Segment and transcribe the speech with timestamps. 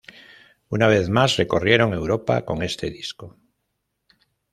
[0.71, 3.37] Una vez más, recorrieron Europa con este disco.